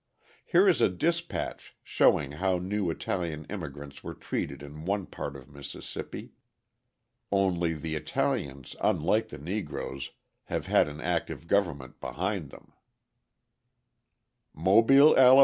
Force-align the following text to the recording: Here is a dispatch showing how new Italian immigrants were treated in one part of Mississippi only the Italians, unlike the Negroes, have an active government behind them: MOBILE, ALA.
Here 0.43 0.67
is 0.67 0.81
a 0.81 0.89
dispatch 0.89 1.75
showing 1.83 2.31
how 2.31 2.57
new 2.57 2.89
Italian 2.89 3.45
immigrants 3.51 4.03
were 4.03 4.15
treated 4.15 4.63
in 4.63 4.83
one 4.83 5.05
part 5.05 5.35
of 5.35 5.51
Mississippi 5.53 6.31
only 7.31 7.75
the 7.75 7.93
Italians, 7.95 8.75
unlike 8.81 9.27
the 9.29 9.37
Negroes, 9.37 10.09
have 10.45 10.67
an 10.73 11.01
active 11.01 11.47
government 11.47 11.99
behind 12.01 12.49
them: 12.49 12.73
MOBILE, 14.55 15.15
ALA. 15.19 15.39